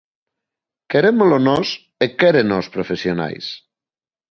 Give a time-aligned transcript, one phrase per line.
[0.91, 1.67] Querémolo nós
[2.03, 3.45] e quéreno os profesionais.